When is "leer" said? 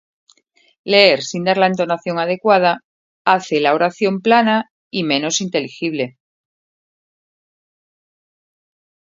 0.93-1.21